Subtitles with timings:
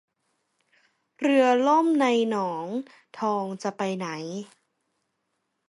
[1.19, 2.65] เรือล่มในหนอง
[3.19, 4.07] ทองจะไปไหน